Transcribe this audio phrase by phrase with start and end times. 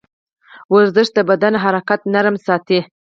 [0.73, 2.79] ورزش د بدن حرکات نرم ساتي.